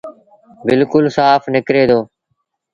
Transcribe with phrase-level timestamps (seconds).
[0.65, 1.99] بلڪُل سآڦ نڪري دو۔